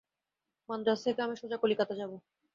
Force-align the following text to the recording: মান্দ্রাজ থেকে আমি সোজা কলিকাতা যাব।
মান্দ্রাজ 0.69 0.99
থেকে 1.03 1.19
আমি 1.21 1.35
সোজা 1.35 1.57
কলিকাতা 1.57 1.93
যাব। 1.95 2.11